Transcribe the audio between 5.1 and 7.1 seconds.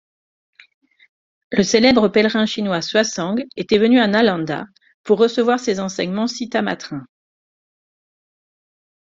recevoir ses enseignements Cittamatrins.